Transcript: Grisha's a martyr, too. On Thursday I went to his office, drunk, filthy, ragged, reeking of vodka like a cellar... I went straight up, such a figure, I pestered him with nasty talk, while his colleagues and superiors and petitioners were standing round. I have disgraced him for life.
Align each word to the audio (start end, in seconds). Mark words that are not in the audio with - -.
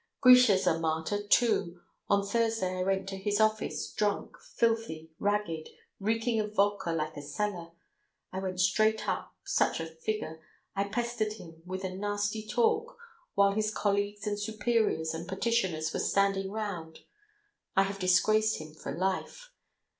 Grisha's 0.19 0.65
a 0.65 0.79
martyr, 0.79 1.21
too. 1.27 1.79
On 2.09 2.25
Thursday 2.25 2.79
I 2.79 2.81
went 2.81 3.07
to 3.09 3.17
his 3.17 3.39
office, 3.39 3.91
drunk, 3.91 4.35
filthy, 4.55 5.11
ragged, 5.19 5.69
reeking 5.99 6.39
of 6.39 6.55
vodka 6.55 6.91
like 6.91 7.15
a 7.17 7.21
cellar... 7.21 7.69
I 8.33 8.39
went 8.39 8.59
straight 8.59 9.07
up, 9.07 9.35
such 9.43 9.79
a 9.79 9.85
figure, 9.85 10.41
I 10.75 10.85
pestered 10.85 11.33
him 11.33 11.61
with 11.67 11.83
nasty 11.83 12.47
talk, 12.47 12.97
while 13.35 13.51
his 13.51 13.69
colleagues 13.71 14.25
and 14.25 14.39
superiors 14.39 15.13
and 15.13 15.27
petitioners 15.27 15.93
were 15.93 15.99
standing 15.99 16.49
round. 16.49 17.01
I 17.75 17.83
have 17.83 17.99
disgraced 17.99 18.57
him 18.57 18.73
for 18.73 18.91
life. 18.97 19.51